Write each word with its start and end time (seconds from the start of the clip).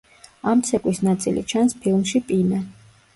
ამ 0.51 0.61
ცეკვის 0.69 1.01
ნაწილი 1.07 1.43
ჩანს 1.53 1.75
ფილმში 1.83 2.23
„პინა“. 2.31 2.63